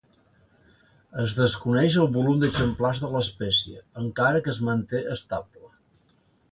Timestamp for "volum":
2.17-2.41